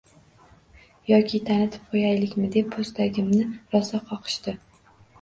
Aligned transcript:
Yoki 1.11 1.41
tanitib 1.51 1.85
qo`yalikmi 1.93 2.51
deb 2.59 2.75
po`stagimni 2.81 3.49
rosa 3.79 4.05
qoqishdi 4.13 4.61